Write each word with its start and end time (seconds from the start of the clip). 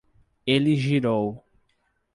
Ele 0.47 0.75
girou 0.75 1.45